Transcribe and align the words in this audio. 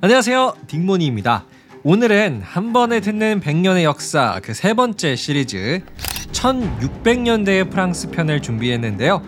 안녕하세요. 0.00 0.54
딩모니입니다. 0.66 1.44
오늘은 1.82 2.42
한 2.44 2.72
번에 2.72 3.00
듣는 3.00 3.40
100년의 3.40 3.82
역사 3.84 4.40
그 4.42 4.52
세 4.54 4.74
번째 4.74 5.16
시리즈 5.16 5.82
1600년대의 6.32 7.70
프랑스 7.70 8.10
편을 8.10 8.40
준비했는데요. 8.42 9.22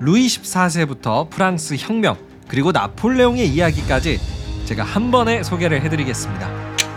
루이 0.00 0.26
14세부터 0.26 1.30
프랑스 1.30 1.74
혁명 1.78 2.16
그리고 2.48 2.70
나폴레옹의 2.72 3.48
이야기까지 3.48 4.20
제가 4.66 4.84
한 4.84 5.10
번에 5.10 5.42
소개를 5.42 5.80
해드리겠습니다. 5.82 6.48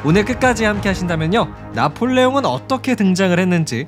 오늘 0.03 0.25
끝까지 0.25 0.65
함께 0.65 0.89
하신다면요. 0.89 1.71
나폴레옹은 1.73 2.45
어떻게 2.45 2.95
등장을 2.95 3.37
했는지 3.37 3.87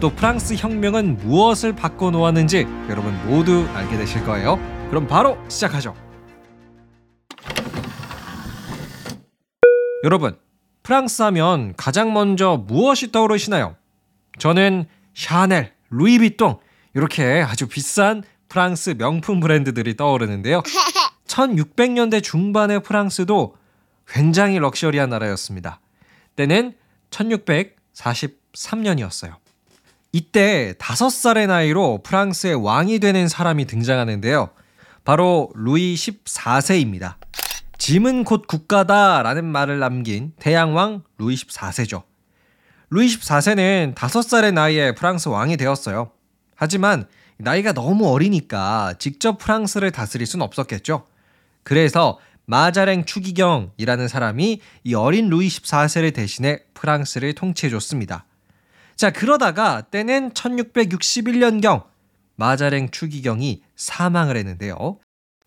또 0.00 0.10
프랑스 0.10 0.54
혁명은 0.54 1.18
무엇을 1.18 1.74
바꿔놓았는지 1.74 2.66
여러분 2.88 3.18
모두 3.26 3.66
알게 3.74 3.96
되실 3.96 4.24
거예요. 4.24 4.58
그럼 4.90 5.06
바로 5.06 5.38
시작하죠. 5.48 5.94
여러분, 10.04 10.36
프랑스 10.82 11.22
하면 11.22 11.74
가장 11.76 12.12
먼저 12.12 12.56
무엇이 12.56 13.12
떠오르시나요? 13.12 13.76
저는 14.38 14.86
샤넬, 15.14 15.72
루이비통 15.90 16.58
이렇게 16.94 17.44
아주 17.46 17.68
비싼 17.68 18.24
프랑스 18.48 18.96
명품 18.98 19.38
브랜드들이 19.40 19.96
떠오르는데요. 19.96 20.62
1600년대 21.26 22.22
중반의 22.22 22.82
프랑스도 22.82 23.56
굉장히 24.08 24.58
럭셔리한 24.58 25.08
나라였습니다. 25.08 25.80
때는 26.34 26.74
1643년이었어요. 27.10 29.36
이때 30.10 30.74
다섯 30.78 31.10
살의 31.10 31.46
나이로 31.46 32.02
프랑스의 32.02 32.56
왕이 32.56 32.98
되는 32.98 33.28
사람이 33.28 33.66
등장하는데요. 33.66 34.50
바로 35.04 35.50
루이 35.54 35.94
14세입니다. 35.94 37.14
짐은 37.82 38.22
곧 38.22 38.46
국가다라는 38.46 39.44
말을 39.44 39.80
남긴 39.80 40.34
태양왕 40.38 41.02
루이 41.18 41.34
14세죠. 41.34 42.04
루이 42.90 43.08
14세는 43.08 43.96
다섯 43.96 44.22
살의 44.22 44.52
나이에 44.52 44.94
프랑스 44.94 45.28
왕이 45.28 45.56
되었어요. 45.56 46.12
하지만 46.54 47.08
나이가 47.38 47.72
너무 47.72 48.08
어리니까 48.08 48.94
직접 49.00 49.36
프랑스를 49.38 49.90
다스릴 49.90 50.28
순 50.28 50.42
없었겠죠. 50.42 51.08
그래서 51.64 52.20
마자랭 52.46 53.04
추기경이라는 53.04 54.06
사람이 54.06 54.60
이 54.84 54.94
어린 54.94 55.28
루이 55.28 55.48
14세를 55.48 56.14
대신해 56.14 56.60
프랑스를 56.74 57.32
통치해줬습니다. 57.32 58.26
자, 58.94 59.10
그러다가 59.10 59.80
때는 59.80 60.30
1661년경 60.34 61.86
마자랭 62.36 62.90
추기경이 62.90 63.64
사망을 63.74 64.36
했는데요. 64.36 65.00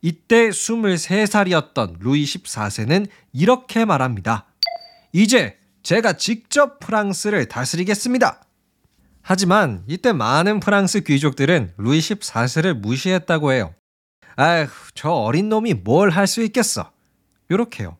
이때 0.05 0.49
23살이었던 0.49 1.95
루이 1.99 2.25
14세는 2.25 3.07
이렇게 3.33 3.85
말합니다. 3.85 4.45
이제 5.13 5.57
제가 5.81 6.13
직접 6.13 6.79
프랑스를 6.79 7.47
다스리겠습니다. 7.47 8.43
하지만 9.23 9.83
이때 9.87 10.13
많은 10.13 10.59
프랑스 10.59 11.01
귀족들은 11.01 11.73
루이 11.77 11.97
14세를 11.97 12.75
무시했다고 12.75 13.53
해요. 13.53 13.73
아휴, 14.35 14.67
저 14.93 15.09
어린 15.09 15.49
놈이 15.49 15.73
뭘 15.73 16.11
할 16.11 16.27
수 16.27 16.43
있겠어. 16.43 16.91
요렇게요. 17.49 17.97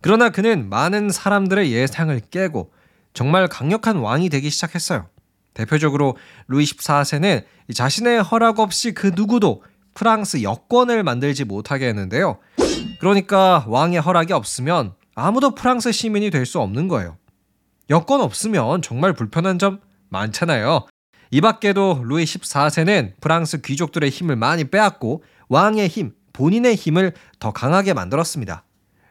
그러나 0.00 0.30
그는 0.30 0.68
많은 0.68 1.10
사람들의 1.10 1.70
예상을 1.70 2.20
깨고 2.32 2.72
정말 3.14 3.46
강력한 3.46 3.98
왕이 3.98 4.30
되기 4.30 4.50
시작했어요. 4.50 5.08
대표적으로 5.54 6.16
루이 6.48 6.64
14세는 6.64 7.44
자신의 7.72 8.20
허락 8.20 8.58
없이 8.58 8.94
그 8.94 9.12
누구도 9.14 9.62
프랑스 9.94 10.42
여권을 10.42 11.02
만들지 11.02 11.44
못하게 11.44 11.88
했는데요. 11.88 12.38
그러니까 13.00 13.64
왕의 13.68 14.00
허락이 14.00 14.32
없으면 14.32 14.94
아무도 15.14 15.54
프랑스 15.54 15.92
시민이 15.92 16.30
될 16.30 16.46
수 16.46 16.60
없는 16.60 16.88
거예요. 16.88 17.16
여권 17.90 18.20
없으면 18.20 18.82
정말 18.82 19.12
불편한 19.12 19.58
점 19.58 19.80
많잖아요. 20.08 20.86
이 21.32 21.40
밖에도 21.40 22.02
루이 22.04 22.24
14세는 22.24 23.14
프랑스 23.20 23.60
귀족들의 23.60 24.08
힘을 24.10 24.36
많이 24.36 24.64
빼앗고 24.64 25.22
왕의 25.48 25.88
힘, 25.88 26.12
본인의 26.32 26.74
힘을 26.76 27.12
더 27.38 27.52
강하게 27.52 27.94
만들었습니다. 27.94 28.64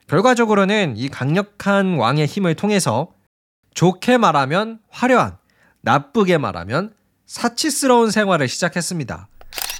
결과적으로는 0.08 0.96
이 0.98 1.10
강력한 1.10 1.96
왕의 1.98 2.26
힘을 2.26 2.56
통해서 2.56 3.10
좋게 3.74 4.18
말하면 4.18 4.80
화려한, 4.90 5.38
나쁘게 5.82 6.38
말하면 6.38 6.94
사치스러운 7.28 8.12
생활을 8.12 8.48
시작했습니다. 8.48 9.28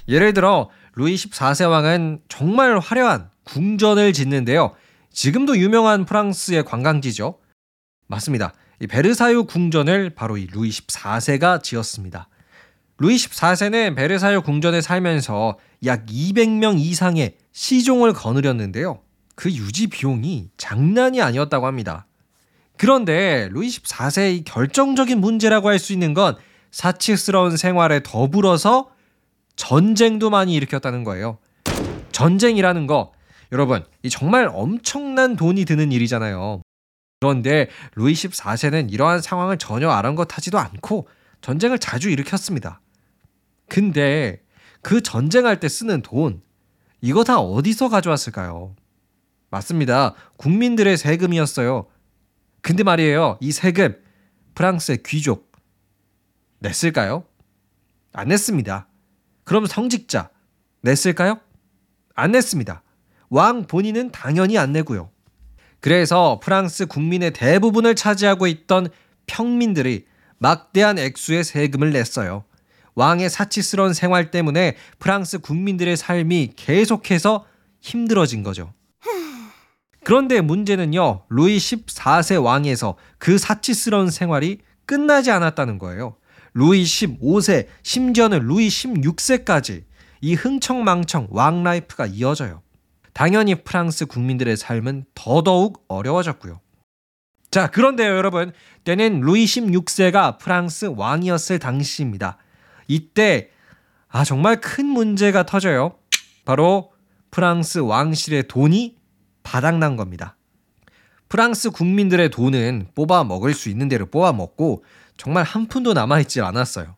예를 0.08 0.32
들어 0.32 0.70
루이 1.00 1.14
14세 1.14 1.68
왕은 1.68 2.20
정말 2.28 2.78
화려한 2.78 3.30
궁전을 3.44 4.12
짓는데요. 4.12 4.74
지금도 5.10 5.56
유명한 5.56 6.04
프랑스의 6.04 6.62
관광지죠. 6.62 7.38
맞습니다. 8.06 8.52
이 8.82 8.86
베르사유 8.86 9.44
궁전을 9.44 10.10
바로 10.10 10.36
이 10.36 10.46
루이 10.46 10.68
14세가 10.68 11.62
지었습니다. 11.62 12.28
루이 12.98 13.16
14세는 13.16 13.96
베르사유 13.96 14.42
궁전에 14.42 14.82
살면서 14.82 15.56
약 15.86 16.04
200명 16.04 16.78
이상의 16.78 17.36
시종을 17.52 18.12
거느렸는데요. 18.12 19.00
그 19.34 19.50
유지 19.50 19.86
비용이 19.86 20.50
장난이 20.58 21.22
아니었다고 21.22 21.66
합니다. 21.66 22.06
그런데 22.76 23.48
루이 23.50 23.68
14세의 23.68 24.44
결정적인 24.44 25.18
문제라고 25.18 25.70
할 25.70 25.78
수 25.78 25.94
있는 25.94 26.12
건 26.12 26.36
사치스러운 26.70 27.56
생활에 27.56 28.02
더불어서 28.02 28.90
전쟁도 29.60 30.30
많이 30.30 30.54
일으켰다는 30.54 31.04
거예요. 31.04 31.36
전쟁이라는 32.12 32.86
거, 32.86 33.12
여러분, 33.52 33.84
이 34.02 34.08
정말 34.08 34.48
엄청난 34.50 35.36
돈이 35.36 35.66
드는 35.66 35.92
일이잖아요. 35.92 36.62
그런데 37.20 37.68
루이 37.94 38.14
14세는 38.14 38.90
이러한 38.90 39.20
상황을 39.20 39.58
전혀 39.58 39.90
아랑곳하지도 39.90 40.58
않고 40.58 41.08
전쟁을 41.42 41.78
자주 41.78 42.08
일으켰습니다. 42.08 42.80
근데 43.68 44.42
그 44.80 45.02
전쟁할 45.02 45.60
때 45.60 45.68
쓰는 45.68 46.00
돈, 46.00 46.40
이거 47.02 47.22
다 47.22 47.38
어디서 47.38 47.90
가져왔을까요? 47.90 48.74
맞습니다. 49.50 50.14
국민들의 50.38 50.96
세금이었어요. 50.96 51.86
근데 52.62 52.82
말이에요. 52.82 53.36
이 53.42 53.52
세금, 53.52 53.94
프랑스의 54.54 55.02
귀족, 55.04 55.52
냈을까요? 56.60 57.24
안 58.14 58.28
냈습니다. 58.28 58.89
그럼 59.44 59.66
성직자 59.66 60.30
냈을까요? 60.82 61.40
안 62.14 62.32
냈습니다. 62.32 62.82
왕 63.30 63.66
본인은 63.66 64.10
당연히 64.10 64.58
안 64.58 64.72
내고요. 64.72 65.10
그래서 65.80 66.40
프랑스 66.42 66.86
국민의 66.86 67.32
대부분을 67.32 67.94
차지하고 67.94 68.46
있던 68.46 68.88
평민들이 69.26 70.06
막대한 70.38 70.98
액수의 70.98 71.44
세금을 71.44 71.92
냈어요. 71.92 72.44
왕의 72.94 73.30
사치스러운 73.30 73.94
생활 73.94 74.30
때문에 74.30 74.76
프랑스 74.98 75.38
국민들의 75.38 75.96
삶이 75.96 76.52
계속해서 76.56 77.46
힘들어진 77.80 78.42
거죠. 78.42 78.72
그런데 80.04 80.40
문제는요, 80.40 81.24
루이 81.28 81.56
14세 81.58 82.42
왕에서 82.42 82.96
그 83.18 83.38
사치스러운 83.38 84.10
생활이 84.10 84.58
끝나지 84.86 85.30
않았다는 85.30 85.78
거예요. 85.78 86.16
루이 86.54 86.82
15세, 86.82 87.66
심지어는 87.82 88.40
루이 88.40 88.68
16세까지 88.68 89.84
이 90.20 90.34
흥청망청 90.34 91.28
왕 91.30 91.62
life가 91.62 92.06
이어져요. 92.06 92.62
당연히 93.12 93.54
프랑스 93.54 94.06
국민들의 94.06 94.56
삶은 94.56 95.04
더더욱 95.14 95.84
어려워졌고요. 95.88 96.60
자, 97.50 97.66
그런데요, 97.66 98.16
여러분. 98.16 98.52
때는 98.84 99.20
루이 99.20 99.44
16세가 99.44 100.38
프랑스 100.38 100.92
왕이었을 100.96 101.58
당시입니다. 101.58 102.38
이때, 102.86 103.50
아, 104.08 104.24
정말 104.24 104.60
큰 104.60 104.86
문제가 104.86 105.44
터져요. 105.44 105.96
바로 106.44 106.92
프랑스 107.30 107.78
왕실의 107.78 108.48
돈이 108.48 108.96
바닥난 109.42 109.96
겁니다. 109.96 110.36
프랑스 111.30 111.70
국민들의 111.70 112.28
돈은 112.30 112.88
뽑아 112.96 113.22
먹을 113.22 113.54
수 113.54 113.68
있는 113.68 113.88
대로 113.88 114.04
뽑아 114.06 114.32
먹고 114.32 114.84
정말 115.16 115.44
한 115.44 115.68
푼도 115.68 115.94
남아있지 115.94 116.40
않았어요. 116.40 116.96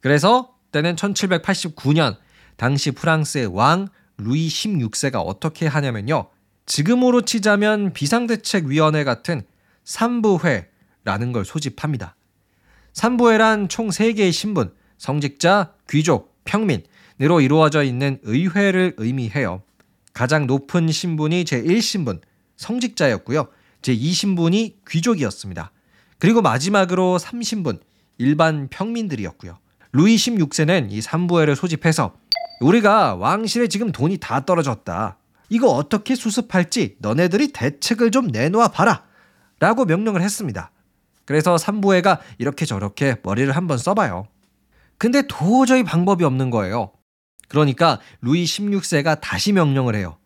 그래서 0.00 0.54
때는 0.70 0.94
1789년 0.94 2.16
당시 2.56 2.92
프랑스의 2.92 3.46
왕 3.46 3.88
루이 4.16 4.46
16세가 4.46 5.16
어떻게 5.16 5.66
하냐면요. 5.66 6.28
지금으로 6.66 7.22
치자면 7.22 7.92
비상대책위원회 7.92 9.02
같은 9.02 9.42
삼부회라는 9.82 11.32
걸 11.32 11.44
소집합니다. 11.44 12.14
삼부회란 12.92 13.68
총 13.68 13.88
3개의 13.88 14.30
신분, 14.30 14.72
성직자, 14.98 15.72
귀족, 15.90 16.36
평민으로 16.44 17.40
이루어져 17.40 17.82
있는 17.82 18.20
의회를 18.22 18.94
의미해요. 18.98 19.62
가장 20.12 20.46
높은 20.46 20.88
신분이 20.92 21.42
제1신분, 21.42 22.20
성직자였고요. 22.56 23.48
제2신분이 23.84 24.76
귀족이었습니다. 24.88 25.70
그리고 26.18 26.42
마지막으로 26.42 27.18
3신분 27.18 27.80
일반 28.18 28.68
평민들이었고요. 28.68 29.58
루이 29.92 30.16
16세는 30.16 30.90
이 30.90 31.00
삼부회를 31.00 31.54
소집해서 31.54 32.16
우리가 32.60 33.14
왕실에 33.16 33.68
지금 33.68 33.92
돈이 33.92 34.18
다 34.18 34.44
떨어졌다. 34.44 35.18
이거 35.50 35.68
어떻게 35.68 36.14
수습할지 36.14 36.96
너네들이 36.98 37.52
대책을 37.52 38.10
좀 38.10 38.28
내놓아 38.28 38.68
봐라. 38.68 39.04
라고 39.60 39.84
명령을 39.84 40.22
했습니다. 40.22 40.70
그래서 41.26 41.56
삼부회가 41.56 42.20
이렇게 42.38 42.66
저렇게 42.66 43.16
머리를 43.22 43.54
한번 43.54 43.78
써봐요. 43.78 44.26
근데 44.98 45.22
도저히 45.28 45.82
방법이 45.82 46.24
없는 46.24 46.50
거예요. 46.50 46.92
그러니까 47.48 48.00
루이 48.20 48.44
16세가 48.44 49.20
다시 49.20 49.52
명령을 49.52 49.94
해요. 49.94 50.16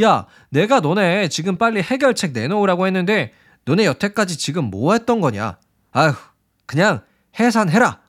야, 0.00 0.26
내가 0.50 0.80
너네 0.80 1.28
지금 1.28 1.56
빨리 1.56 1.82
해결책 1.82 2.32
내놓으라고 2.32 2.86
했는데 2.86 3.32
너네 3.64 3.84
여태까지 3.86 4.38
지금 4.38 4.64
뭐 4.64 4.92
했던 4.94 5.20
거냐? 5.20 5.58
아휴, 5.92 6.14
그냥 6.66 7.02
해산해라. 7.38 8.00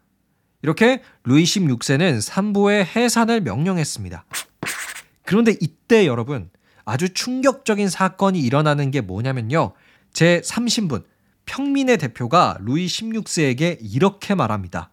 이렇게 0.61 1.01
루이 1.25 1.43
16세는 1.43 2.21
삼부의 2.21 2.85
해산을 2.85 3.41
명령했습니다. 3.41 4.25
그런데 5.25 5.55
이때 5.59 6.07
여러분 6.07 6.49
아주 6.85 7.13
충격적인 7.13 7.89
사건이 7.89 8.39
일어나는 8.39 8.91
게 8.91 9.01
뭐냐면요. 9.01 9.73
제 10.13 10.41
3신분 10.41 11.03
평민의 11.45 11.97
대표가 11.97 12.57
루이 12.61 12.87
16세에게 12.87 13.79
이렇게 13.81 14.35
말합니다. 14.35 14.89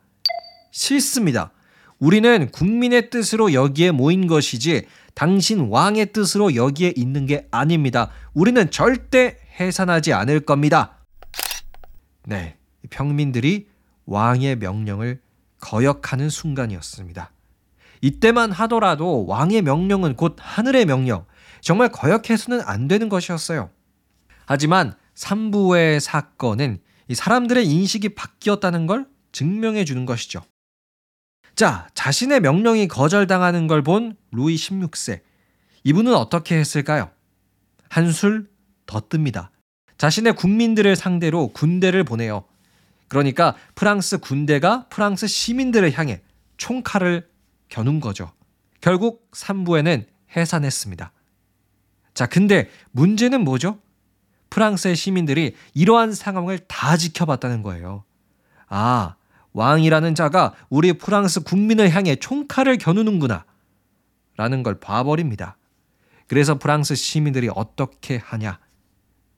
싫습니다. 0.72 1.52
우리는 2.00 2.50
국민의 2.50 3.10
뜻으로 3.10 3.52
여기에 3.52 3.90
모인 3.90 4.26
것이지 4.26 4.86
당신 5.14 5.68
왕의 5.68 6.12
뜻으로 6.12 6.54
여기에 6.54 6.94
있는 6.96 7.26
게 7.26 7.46
아닙니다. 7.50 8.10
우리는 8.32 8.70
절대 8.70 9.36
해산하지 9.60 10.14
않을 10.14 10.40
겁니다. 10.40 10.98
네. 12.24 12.56
평민들이 12.88 13.68
왕의 14.06 14.56
명령을 14.56 15.20
거역하는 15.60 16.30
순간이었습니다. 16.30 17.30
이때만 18.00 18.50
하더라도 18.50 19.26
왕의 19.26 19.60
명령은 19.60 20.16
곧 20.16 20.36
하늘의 20.40 20.86
명령, 20.86 21.26
정말 21.60 21.90
거역해서는 21.90 22.62
안 22.62 22.88
되는 22.88 23.10
것이었어요. 23.10 23.68
하지만 24.46 24.94
삼부의 25.14 26.00
사건은 26.00 26.78
이 27.08 27.14
사람들의 27.14 27.66
인식이 27.66 28.14
바뀌었다는 28.14 28.86
걸 28.86 29.06
증명해 29.32 29.84
주는 29.84 30.06
것이죠. 30.06 30.40
자, 31.54 31.88
자신의 31.94 32.40
명령이 32.40 32.88
거절당하는 32.88 33.66
걸 33.66 33.82
본 33.82 34.16
루이 34.32 34.56
16세. 34.56 35.20
이분은 35.84 36.14
어떻게 36.14 36.56
했을까요? 36.58 37.10
한술 37.88 38.48
더 38.86 39.00
뜹니다. 39.00 39.48
자신의 39.98 40.34
국민들을 40.36 40.96
상대로 40.96 41.48
군대를 41.48 42.04
보내요. 42.04 42.44
그러니까 43.08 43.56
프랑스 43.74 44.18
군대가 44.18 44.86
프랑스 44.88 45.26
시민들을 45.26 45.98
향해 45.98 46.22
총칼을 46.58 47.28
겨눈 47.68 48.00
거죠. 48.00 48.32
결국 48.80 49.30
3부에는 49.32 50.06
해산했습니다. 50.36 51.12
자, 52.14 52.26
근데 52.26 52.70
문제는 52.92 53.42
뭐죠? 53.42 53.78
프랑스의 54.50 54.96
시민들이 54.96 55.54
이러한 55.74 56.12
상황을 56.12 56.58
다 56.60 56.96
지켜봤다는 56.96 57.62
거예요. 57.62 58.04
아, 58.68 59.16
왕이라는 59.52 60.14
자가 60.14 60.54
우리 60.68 60.92
프랑스 60.92 61.42
국민을 61.42 61.90
향해 61.90 62.16
총칼을 62.16 62.78
겨누는구나. 62.78 63.44
라는 64.36 64.62
걸 64.62 64.80
봐버립니다. 64.80 65.56
그래서 66.26 66.58
프랑스 66.58 66.94
시민들이 66.94 67.50
어떻게 67.54 68.16
하냐? 68.16 68.58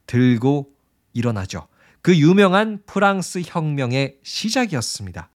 들고 0.06 0.70
일어나죠. 1.14 1.66
그 2.02 2.16
유명한 2.16 2.80
프랑스 2.86 3.42
혁명의 3.44 4.18
시작이었습니다. 4.22 5.30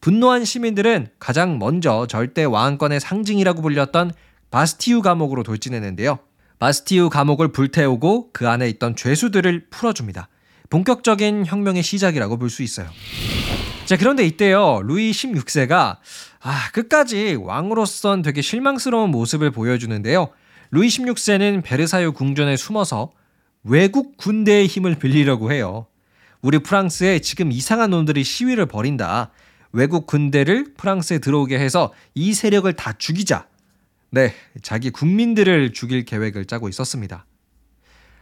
분노한 0.00 0.44
시민들은 0.44 1.08
가장 1.18 1.58
먼저 1.58 2.06
절대 2.06 2.44
왕권의 2.44 3.00
상징이라고 3.00 3.62
불렸던 3.62 4.12
바스티유 4.50 5.02
감옥으로 5.02 5.42
돌진했는데요. 5.42 6.18
바스티유 6.58 7.08
감옥을 7.10 7.52
불태우고 7.52 8.30
그 8.32 8.48
안에 8.48 8.68
있던 8.70 8.96
죄수들을 8.96 9.68
풀어줍니다. 9.70 10.28
본격적인 10.70 11.46
혁명의 11.46 11.82
시작이라고 11.82 12.38
볼 12.38 12.48
수 12.48 12.62
있어요. 12.62 12.88
자, 13.84 13.96
그런데 13.96 14.24
이때요, 14.24 14.82
루이 14.84 15.10
16세가 15.10 15.98
아, 16.42 16.70
끝까지 16.72 17.36
왕으로선 17.40 18.22
되게 18.22 18.40
실망스러운 18.40 19.10
모습을 19.10 19.50
보여주는데요. 19.50 20.30
루이 20.70 20.86
16세는 20.86 21.64
베르사유 21.64 22.12
궁전에 22.12 22.56
숨어서 22.56 23.12
외국 23.64 24.16
군대의 24.16 24.68
힘을 24.68 24.94
빌리려고 24.94 25.52
해요. 25.52 25.86
우리 26.40 26.60
프랑스에 26.60 27.18
지금 27.18 27.50
이상한 27.52 27.90
놈들이 27.90 28.22
시위를 28.22 28.66
벌인다. 28.66 29.32
외국 29.72 30.06
군대를 30.06 30.74
프랑스에 30.76 31.18
들어오게 31.18 31.58
해서 31.58 31.92
이 32.14 32.32
세력을 32.32 32.72
다 32.74 32.92
죽이자. 32.96 33.46
네, 34.10 34.34
자기 34.62 34.90
국민들을 34.90 35.72
죽일 35.72 36.04
계획을 36.04 36.46
짜고 36.46 36.68
있었습니다. 36.68 37.26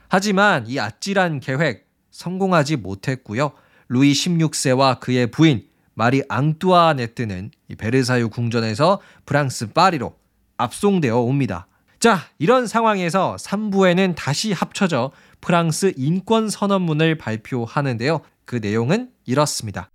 하지만 0.08 0.66
이 0.66 0.80
아찔한 0.80 1.40
계획 1.40 1.87
성공하지 2.18 2.76
못했고요. 2.76 3.52
루이 3.88 4.10
16세와 4.12 4.98
그의 4.98 5.30
부인 5.30 5.64
마리 5.94 6.24
앙뚜아네트는 6.28 7.52
베르사유 7.78 8.28
궁전에서 8.30 9.00
프랑스 9.24 9.72
파리로 9.72 10.16
압송되어 10.56 11.16
옵니다. 11.16 11.68
자, 12.00 12.18
이런 12.38 12.66
상황에서 12.66 13.36
3부에는 13.38 14.16
다시 14.16 14.52
합쳐져 14.52 15.12
프랑스 15.40 15.92
인권 15.96 16.50
선언문을 16.50 17.18
발표하는데요. 17.18 18.20
그 18.44 18.56
내용은 18.56 19.12
이렇습니다. 19.24 19.90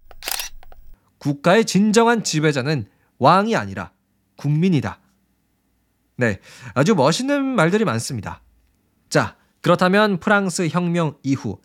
국가의 1.18 1.66
진정한 1.66 2.24
지배자는 2.24 2.88
왕이 3.20 3.58
아니라 3.58 3.92
국민이다. 4.38 5.00
네, 6.16 6.40
아주 6.74 6.96
멋있는 6.96 7.44
말들이 7.44 7.84
많습니다. 7.84 8.42
자, 9.10 9.36
그렇다면 9.60 10.20
프랑스 10.22 10.70
혁명 10.70 11.18
이후 11.22 11.60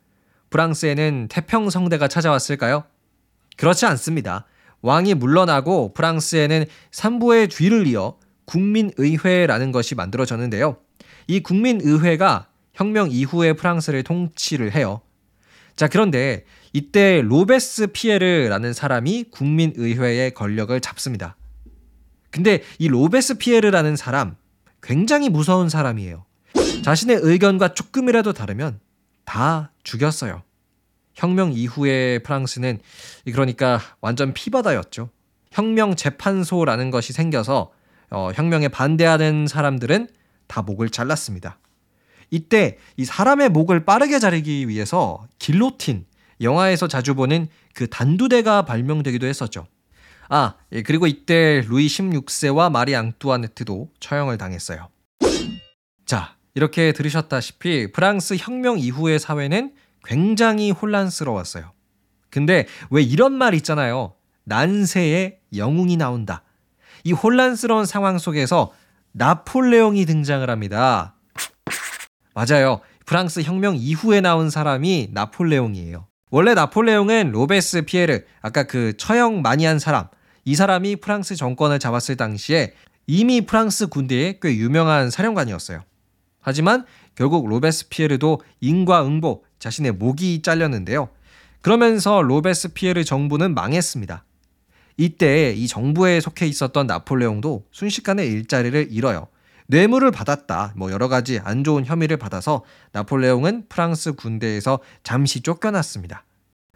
프랑스에는 0.51 1.29
태평성대가 1.29 2.09
찾아왔을까요? 2.09 2.85
그렇지 3.57 3.87
않습니다. 3.87 4.47
왕이 4.81 5.15
물러나고 5.15 5.93
프랑스에는 5.95 6.65
삼부의 6.91 7.49
뒤를 7.49 7.87
이어 7.87 8.19
국민의회라는 8.45 9.73
것이 9.73 9.95
만들어졌는데요. 9.95 10.79
이 11.27 11.41
국민의회가 11.41 12.49
혁명 12.73 13.11
이후에 13.11 13.55
프랑스를 13.55 14.03
통치를 14.05 14.75
해요. 14.75 15.01
자, 15.77 15.89
그런데 15.89 16.45
이때 16.73 17.21
로베스 17.23 17.89
피에르라는 17.89 18.73
사람이 18.73 19.25
국민의회의 19.31 20.33
권력을 20.33 20.81
잡습니다. 20.81 21.37
근데 22.31 22.63
이 22.79 22.89
로베스 22.89 23.35
피에르라는 23.39 23.97
사람 23.97 24.37
굉장히 24.83 25.29
무서운 25.29 25.69
사람이에요. 25.69 26.25
자신의 26.83 27.19
의견과 27.23 27.75
조금이라도 27.75 28.33
다르면 28.33 28.81
다 29.29 29.73
죽였어요. 29.85 30.43
혁명 31.13 31.53
이후의 31.53 32.23
프랑스는 32.23 32.79
그러니까 33.27 33.79
완전 34.01 34.33
피바다였죠. 34.33 35.11
혁명 35.53 35.97
재판소라는 35.97 36.91
것이 36.91 37.13
생겨서 37.13 37.71
어, 38.11 38.31
혁명에 38.35 38.69
반대하는 38.69 39.47
사람들은 39.47 40.09
다 40.47 40.63
목을 40.63 40.89
잘랐습니다. 40.89 41.59
이때 42.31 42.79
이 42.97 43.05
사람의 43.05 43.51
목을 43.51 43.85
빠르게 43.85 44.19
자르기 44.19 44.67
위해서 44.67 45.27
길로틴 45.39 46.07
영화에서 46.41 46.89
자주 46.89 47.15
보는 47.15 47.49
그 47.75 47.87
단두대가 47.91 48.63
발명되기도 48.63 49.27
했었죠. 49.27 49.67
아, 50.31 50.55
예, 50.73 50.83
그리고 50.83 51.07
이때 51.07 51.63
루이 51.69 51.87
16세와 51.87 52.71
마리 52.71 52.97
앙뚜아네트도 52.97 53.91
처형을 54.01 54.39
당했어요. 54.39 54.89
자, 56.07 56.38
이렇게 56.55 56.93
들으셨다시피 56.93 57.93
프랑스 57.93 58.37
혁명 58.39 58.79
이후의 58.79 59.19
사회는 59.19 59.73
굉장히 60.05 60.71
혼란스러웠어요. 60.71 61.73
근데 62.31 62.67
왜 62.91 63.03
이런 63.03 63.33
말 63.33 63.55
있잖아요. 63.55 64.15
난세의 64.45 65.39
영웅이 65.55 65.97
나온다. 65.97 66.43
이 67.05 67.13
혼란스러운 67.13 67.87
상황 67.87 68.19
속에서 68.19 68.73
나폴레옹이 69.13 70.05
등장을 70.07 70.49
합니다. 70.49 71.15
맞아요. 72.35 72.81
프랑스 73.05 73.41
혁명 73.41 73.77
이후에 73.77 74.21
나온 74.21 74.51
사람이 74.51 75.11
나폴레옹이에요. 75.13 76.07
원래 76.31 76.55
나폴레옹은 76.55 77.33
로베스 77.33 77.83
피에르, 77.83 78.21
아까 78.43 78.65
그 78.65 78.97
처형 78.97 79.41
많이 79.41 79.65
한 79.65 79.79
사람, 79.79 80.09
이 80.45 80.55
사람이 80.55 80.97
프랑스 80.97 81.37
정권을 81.37 81.79
잡았을 81.79 82.17
당시에 82.17 82.75
이미 83.07 83.41
프랑스 83.41 83.87
군대의 83.87 84.39
꽤 84.41 84.57
유명한 84.57 85.11
사령관이었어요. 85.11 85.83
하지만 86.41 86.85
결국 87.15 87.49
로베스피에르도 87.49 88.41
인과응보 88.61 89.45
자신의 89.59 89.93
목이 89.93 90.43
잘렸는데요. 90.43 91.09
그러면서 91.61 92.23
로베스피에르 92.23 93.05
정부는 93.05 93.55
망했습니다. 93.55 94.25
이때 94.97 95.53
이 95.53 95.67
정부에 95.69 96.21
속해 96.21 96.47
있었던 96.47 96.87
나폴레옹도 96.87 97.67
순식간에 97.71 98.25
일자리를 98.27 98.89
잃어요. 98.91 99.29
뇌물을 99.67 100.11
받았다. 100.11 100.73
뭐 100.77 100.91
여러 100.91 101.09
가지 101.09 101.41
안 101.45 101.63
좋은 101.63 101.85
혐의를 101.85 102.17
받아서 102.17 102.65
나폴레옹은 102.93 103.67
프랑스 103.69 104.13
군대에서 104.13 104.81
잠시 105.03 105.41
쫓겨났습니다. 105.41 106.25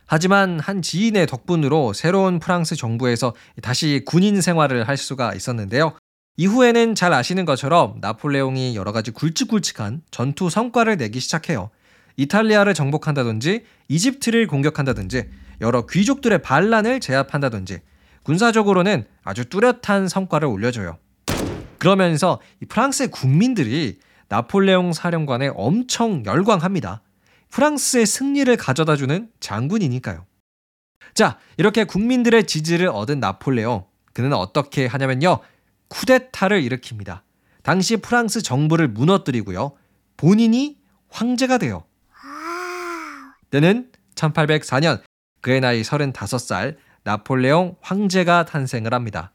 하지만 0.06 0.60
한 0.60 0.82
지인의 0.82 1.26
덕분으로 1.26 1.94
새로운 1.94 2.38
프랑스 2.38 2.76
정부에서 2.76 3.34
다시 3.62 4.02
군인 4.04 4.42
생활을 4.42 4.86
할 4.86 4.98
수가 4.98 5.34
있었는데요. 5.34 5.94
이후에는 6.36 6.94
잘 6.94 7.12
아시는 7.12 7.44
것처럼 7.44 7.98
나폴레옹이 8.00 8.74
여러 8.74 8.92
가지 8.92 9.10
굵직굵직한 9.10 10.02
전투 10.10 10.48
성과를 10.48 10.96
내기 10.96 11.20
시작해요. 11.20 11.70
이탈리아를 12.16 12.74
정복한다든지 12.74 13.64
이집트를 13.88 14.46
공격한다든지 14.46 15.28
여러 15.60 15.86
귀족들의 15.86 16.42
반란을 16.42 17.00
제압한다든지 17.00 17.80
군사적으로는 18.22 19.04
아주 19.24 19.44
뚜렷한 19.44 20.08
성과를 20.08 20.48
올려줘요. 20.48 20.98
그러면서 21.78 22.40
프랑스의 22.68 23.10
국민들이 23.10 23.98
나폴레옹 24.28 24.92
사령관에 24.92 25.50
엄청 25.54 26.24
열광합니다. 26.24 27.02
프랑스의 27.50 28.06
승리를 28.06 28.56
가져다주는 28.56 29.28
장군이니까요. 29.40 30.24
자, 31.14 31.38
이렇게 31.58 31.84
국민들의 31.84 32.46
지지를 32.46 32.88
얻은 32.88 33.20
나폴레옹. 33.20 33.84
그는 34.14 34.32
어떻게 34.32 34.86
하냐면요. 34.86 35.40
쿠데타를 35.92 36.62
일으킵니다. 36.62 37.20
당시 37.62 37.98
프랑스 37.98 38.42
정부를 38.42 38.88
무너뜨리고요. 38.88 39.72
본인이 40.16 40.78
황제가 41.10 41.58
돼요. 41.58 41.84
때는 43.50 43.90
1804년 44.14 45.02
그의 45.42 45.60
나이 45.60 45.82
35살 45.82 46.76
나폴레옹 47.04 47.76
황제가 47.80 48.46
탄생을 48.46 48.94
합니다. 48.94 49.32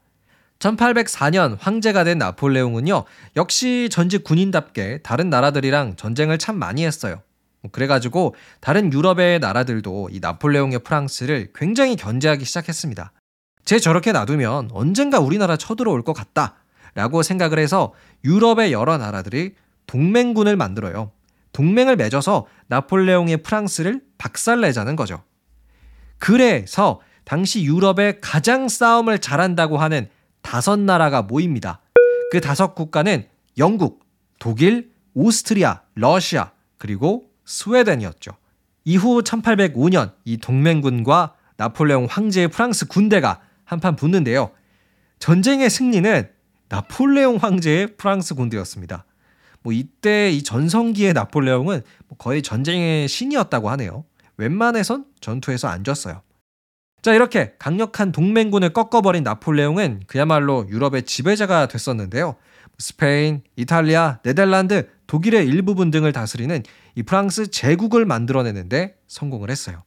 1804년 0.58 1.56
황제가 1.60 2.02
된 2.02 2.18
나폴레옹은요, 2.18 3.04
역시 3.36 3.88
전직 3.92 4.24
군인답게 4.24 5.02
다른 5.02 5.30
나라들이랑 5.30 5.94
전쟁을 5.94 6.38
참 6.38 6.58
많이 6.58 6.84
했어요. 6.84 7.22
뭐 7.60 7.70
그래가지고 7.70 8.34
다른 8.60 8.92
유럽의 8.92 9.38
나라들도 9.38 10.08
이 10.10 10.18
나폴레옹의 10.18 10.80
프랑스를 10.80 11.52
굉장히 11.54 11.94
견제하기 11.94 12.44
시작했습니다. 12.44 13.12
제 13.68 13.78
저렇게 13.78 14.12
놔두면 14.12 14.70
언젠가 14.72 15.18
우리나라 15.18 15.58
쳐들어올 15.58 16.02
것 16.02 16.14
같다. 16.14 16.54
라고 16.94 17.22
생각을 17.22 17.58
해서 17.58 17.92
유럽의 18.24 18.72
여러 18.72 18.96
나라들이 18.96 19.56
동맹군을 19.86 20.56
만들어요. 20.56 21.12
동맹을 21.52 21.96
맺어서 21.96 22.46
나폴레옹의 22.68 23.42
프랑스를 23.42 24.00
박살내자는 24.16 24.96
거죠. 24.96 25.22
그래서 26.16 27.02
당시 27.24 27.62
유럽에 27.62 28.20
가장 28.22 28.70
싸움을 28.70 29.18
잘한다고 29.18 29.76
하는 29.76 30.08
다섯 30.40 30.78
나라가 30.78 31.20
모입니다. 31.20 31.82
그 32.32 32.40
다섯 32.40 32.74
국가는 32.74 33.28
영국, 33.58 34.02
독일, 34.38 34.92
오스트리아, 35.12 35.82
러시아, 35.94 36.52
그리고 36.78 37.26
스웨덴이었죠. 37.44 38.30
이후 38.86 39.20
1805년 39.22 40.12
이 40.24 40.38
동맹군과 40.38 41.34
나폴레옹 41.58 42.06
황제의 42.08 42.48
프랑스 42.48 42.86
군대가 42.86 43.42
한판 43.68 43.96
붙는데요. 43.96 44.50
전쟁의 45.18 45.68
승리는 45.68 46.28
나폴레옹 46.70 47.36
황제의 47.36 47.96
프랑스 47.98 48.34
군대였습니다. 48.34 49.04
뭐 49.62 49.74
이때 49.74 50.30
이 50.30 50.42
전성기의 50.42 51.12
나폴레옹은 51.12 51.82
뭐 52.08 52.18
거의 52.18 52.42
전쟁의 52.42 53.08
신이었다고 53.08 53.68
하네요. 53.70 54.04
웬만해선 54.38 55.04
전투에서 55.20 55.68
안 55.68 55.84
졌어요. 55.84 56.22
자, 57.02 57.12
이렇게 57.12 57.54
강력한 57.58 58.10
동맹군을 58.10 58.72
꺾어버린 58.72 59.22
나폴레옹은 59.22 60.04
그야말로 60.06 60.66
유럽의 60.68 61.02
지배자가 61.02 61.68
됐었는데요. 61.68 62.36
스페인, 62.78 63.42
이탈리아, 63.56 64.20
네덜란드, 64.22 64.88
독일의 65.06 65.46
일부분 65.46 65.90
등을 65.90 66.12
다스리는 66.12 66.62
이 66.94 67.02
프랑스 67.02 67.50
제국을 67.50 68.06
만들어내는데 68.06 68.96
성공을 69.08 69.50
했어요. 69.50 69.82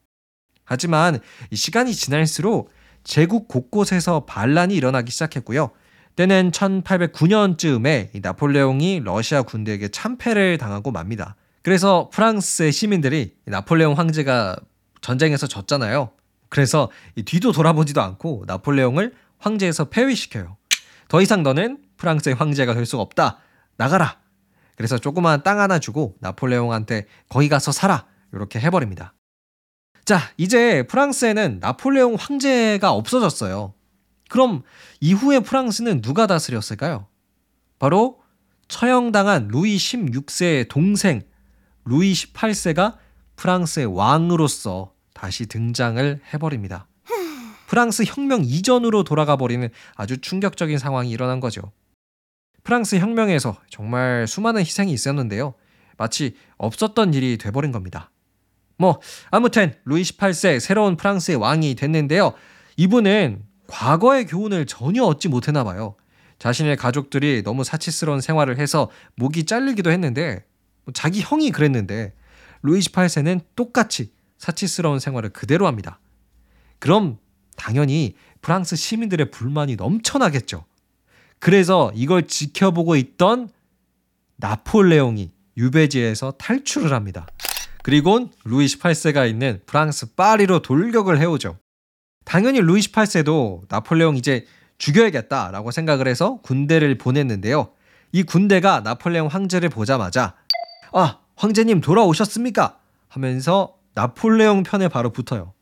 하지만 0.65 1.19
이 1.49 1.55
시간이 1.55 1.93
지날수록 1.93 2.71
제국 3.03 3.47
곳곳에서 3.47 4.25
반란이 4.25 4.75
일어나기 4.75 5.11
시작했고요. 5.11 5.71
때는 6.15 6.51
1809년쯤에 6.51 8.21
나폴레옹이 8.21 9.01
러시아 9.03 9.41
군대에게 9.43 9.89
참패를 9.89 10.57
당하고 10.57 10.91
맙니다. 10.91 11.35
그래서 11.63 12.09
프랑스의 12.11 12.71
시민들이 12.71 13.35
나폴레옹 13.45 13.97
황제가 13.97 14.55
전쟁에서 15.01 15.47
졌잖아요. 15.47 16.11
그래서 16.49 16.91
뒤도 17.25 17.51
돌아보지도 17.53 18.01
않고 18.01 18.43
나폴레옹을 18.47 19.13
황제에서 19.39 19.85
폐위시켜요. 19.85 20.57
더 21.07 21.21
이상 21.21 21.43
너는 21.43 21.79
프랑스의 21.97 22.35
황제가 22.35 22.73
될 22.73 22.85
수가 22.85 23.01
없다. 23.01 23.39
나가라. 23.77 24.19
그래서 24.75 24.97
조그마한 24.97 25.43
땅 25.43 25.59
하나 25.59 25.79
주고 25.79 26.15
나폴레옹한테 26.19 27.05
거기 27.29 27.49
가서 27.49 27.71
살아. 27.71 28.05
이렇게 28.33 28.59
해버립니다. 28.59 29.13
자, 30.05 30.19
이제 30.37 30.83
프랑스에는 30.87 31.59
나폴레옹 31.59 32.15
황제가 32.15 32.91
없어졌어요. 32.91 33.73
그럼 34.29 34.63
이후에 34.99 35.39
프랑스는 35.41 36.01
누가 36.01 36.27
다스렸을까요? 36.27 37.07
바로 37.79 38.21
처형당한 38.67 39.49
루이 39.49 39.75
16세의 39.77 40.69
동생 40.69 41.21
루이 41.85 42.13
18세가 42.13 42.97
프랑스의 43.35 43.87
왕으로서 43.87 44.93
다시 45.13 45.45
등장을 45.45 46.21
해버립니다. 46.33 46.87
프랑스 47.67 48.03
혁명 48.05 48.43
이전으로 48.43 49.03
돌아가 49.03 49.35
버리는 49.35 49.69
아주 49.95 50.19
충격적인 50.19 50.77
상황이 50.77 51.09
일어난 51.09 51.39
거죠. 51.39 51.71
프랑스 52.63 52.97
혁명에서 52.97 53.57
정말 53.69 54.27
수많은 54.27 54.61
희생이 54.61 54.91
있었는데요. 54.93 55.53
마치 55.97 56.35
없었던 56.57 57.13
일이 57.13 57.37
돼버린 57.37 57.71
겁니다. 57.71 58.11
뭐, 58.81 58.99
아무튼, 59.29 59.75
루이 59.85 60.01
18세 60.01 60.59
새로운 60.59 60.97
프랑스의 60.97 61.37
왕이 61.37 61.75
됐는데요. 61.75 62.33
이분은 62.77 63.43
과거의 63.67 64.25
교훈을 64.25 64.65
전혀 64.65 65.03
얻지 65.03 65.29
못했나 65.29 65.63
봐요. 65.63 65.95
자신의 66.39 66.77
가족들이 66.77 67.43
너무 67.43 67.63
사치스러운 67.63 68.21
생활을 68.21 68.57
해서 68.57 68.89
목이 69.15 69.45
잘리기도 69.45 69.91
했는데, 69.91 70.45
뭐 70.83 70.93
자기 70.93 71.21
형이 71.21 71.51
그랬는데, 71.51 72.15
루이 72.63 72.79
18세는 72.79 73.41
똑같이 73.55 74.13
사치스러운 74.39 74.97
생활을 74.97 75.29
그대로 75.29 75.67
합니다. 75.67 75.99
그럼 76.79 77.19
당연히 77.55 78.15
프랑스 78.41 78.75
시민들의 78.75 79.29
불만이 79.29 79.75
넘쳐나겠죠. 79.75 80.65
그래서 81.37 81.91
이걸 81.93 82.25
지켜보고 82.25 82.95
있던 82.95 83.49
나폴레옹이 84.37 85.31
유배지에서 85.55 86.31
탈출을 86.31 86.93
합니다. 86.93 87.27
그리고 87.83 88.29
루이 88.43 88.65
18세가 88.65 89.27
있는 89.29 89.61
프랑스 89.65 90.15
파리로 90.15 90.61
돌격을 90.61 91.19
해오죠. 91.19 91.57
당연히 92.25 92.61
루이 92.61 92.79
18세도 92.81 93.63
나폴레옹 93.69 94.17
이제 94.17 94.45
죽여야겠다라고 94.77 95.71
생각을 95.71 96.07
해서 96.07 96.39
군대를 96.43 96.97
보냈는데요. 96.97 97.71
이 98.11 98.23
군대가 98.23 98.81
나폴레옹 98.81 99.27
황제를 99.27 99.69
보자마자 99.69 100.35
아, 100.93 101.19
황제님 101.35 101.81
돌아오셨습니까? 101.81 102.79
하면서 103.07 103.75
나폴레옹 103.93 104.63
편에 104.63 104.87
바로 104.87 105.11
붙어요. 105.11 105.53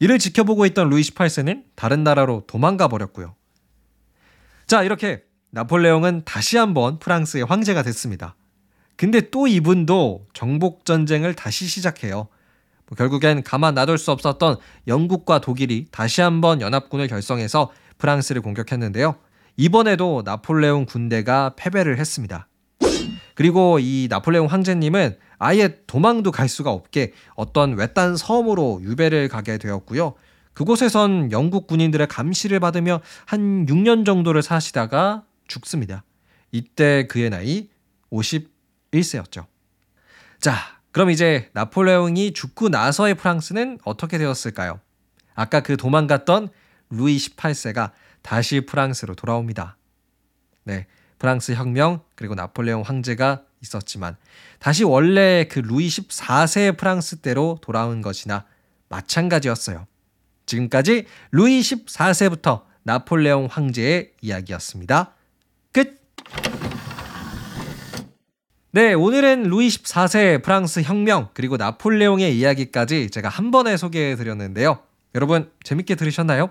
이를 0.00 0.18
지켜보고 0.18 0.64
있던 0.66 0.88
루이 0.90 1.02
18세는 1.02 1.64
다른 1.74 2.04
나라로 2.04 2.44
도망가 2.46 2.88
버렸고요. 2.88 3.34
자, 4.66 4.82
이렇게 4.82 5.22
나폴레옹은 5.50 6.22
다시 6.24 6.56
한번 6.56 6.98
프랑스의 6.98 7.44
황제가 7.44 7.82
됐습니다. 7.82 8.36
근데 8.98 9.30
또 9.30 9.46
이분도 9.46 10.26
정복 10.34 10.84
전쟁을 10.84 11.34
다시 11.34 11.66
시작해요. 11.66 12.26
뭐 12.88 12.96
결국엔 12.96 13.44
가만 13.44 13.74
놔둘 13.74 13.96
수 13.96 14.10
없었던 14.10 14.56
영국과 14.88 15.40
독일이 15.40 15.86
다시 15.92 16.20
한번 16.20 16.60
연합군을 16.60 17.06
결성해서 17.06 17.70
프랑스를 17.98 18.42
공격했는데요. 18.42 19.14
이번에도 19.56 20.22
나폴레옹 20.24 20.86
군대가 20.86 21.54
패배를 21.56 21.98
했습니다. 21.98 22.48
그리고 23.36 23.78
이 23.78 24.08
나폴레옹 24.10 24.46
황제님은 24.46 25.16
아예 25.38 25.78
도망도 25.86 26.32
갈 26.32 26.48
수가 26.48 26.72
없게 26.72 27.12
어떤 27.36 27.74
외딴 27.78 28.16
섬으로 28.16 28.80
유배를 28.82 29.28
가게 29.28 29.58
되었고요. 29.58 30.14
그곳에선 30.54 31.30
영국 31.30 31.68
군인들의 31.68 32.08
감시를 32.08 32.58
받으며 32.58 33.00
한 33.26 33.64
6년 33.66 34.04
정도를 34.04 34.42
사시다가 34.42 35.22
죽습니다. 35.46 36.02
이때 36.50 37.06
그의 37.06 37.30
나이 37.30 37.68
51세였죠. 38.92 39.46
자, 40.40 40.54
그럼 40.92 41.10
이제 41.10 41.50
나폴레옹이 41.52 42.32
죽고 42.32 42.68
나서의 42.68 43.14
프랑스는 43.14 43.78
어떻게 43.84 44.18
되었을까요? 44.18 44.80
아까 45.34 45.60
그 45.60 45.76
도망갔던 45.76 46.48
루이 46.90 47.16
18세가 47.16 47.92
다시 48.22 48.62
프랑스로 48.62 49.14
돌아옵니다. 49.14 49.76
네. 50.64 50.86
프랑스 51.18 51.52
혁명 51.52 52.02
그리고 52.14 52.34
나폴레옹 52.34 52.82
황제가 52.82 53.42
있었지만 53.60 54.16
다시 54.60 54.84
원래 54.84 55.46
그 55.50 55.58
루이 55.58 55.88
14세의 55.88 56.76
프랑스 56.76 57.16
때로 57.16 57.58
돌아온 57.60 58.02
것이나 58.02 58.44
마찬가지였어요. 58.88 59.86
지금까지 60.46 61.06
루이 61.32 61.60
14세부터 61.60 62.62
나폴레옹 62.84 63.48
황제의 63.50 64.12
이야기였습니다. 64.22 65.14
끝! 65.72 66.00
네, 68.70 68.92
오늘은 68.92 69.44
루이 69.44 69.68
14세 69.68 70.42
프랑스 70.42 70.80
혁명 70.82 71.30
그리고 71.32 71.56
나폴레옹의 71.56 72.38
이야기까지 72.38 73.08
제가 73.08 73.30
한 73.30 73.50
번에 73.50 73.78
소개해 73.78 74.16
드렸는데요. 74.16 74.80
여러분 75.14 75.50
재밌게 75.64 75.94
들으셨나요? 75.94 76.50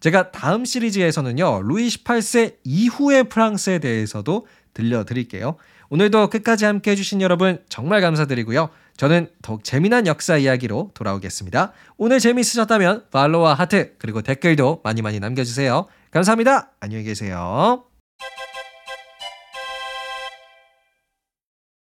제가 0.00 0.32
다음 0.32 0.64
시리즈에서는요, 0.64 1.62
루이 1.62 1.88
18세 1.88 2.56
이후의 2.64 3.24
프랑스에 3.24 3.80
대해서도 3.80 4.46
들려 4.72 5.04
드릴게요. 5.04 5.56
오늘도 5.90 6.30
끝까지 6.30 6.64
함께 6.64 6.92
해 6.92 6.96
주신 6.96 7.20
여러분 7.20 7.62
정말 7.68 8.00
감사드리고요. 8.00 8.70
저는 8.96 9.28
더욱 9.42 9.62
재미난 9.62 10.06
역사 10.06 10.38
이야기로 10.38 10.92
돌아오겠습니다. 10.94 11.72
오늘 11.98 12.18
재미있으셨다면 12.18 13.04
팔로우와 13.10 13.52
하트 13.52 13.94
그리고 13.98 14.22
댓글도 14.22 14.80
많이 14.84 15.02
많이 15.02 15.20
남겨주세요. 15.20 15.86
감사합니다. 16.12 16.70
안녕히 16.80 17.04
계세요. 17.04 17.91